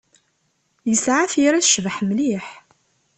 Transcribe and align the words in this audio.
Yesɛa 0.89 1.25
tira 1.31 1.63
tecbeḥ 1.65 1.97
mliḥ. 2.07 2.47